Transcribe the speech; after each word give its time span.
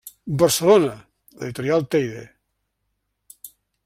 Barcelona, 0.41 0.95
Editorial 1.43 1.85
Teide. 1.91 2.23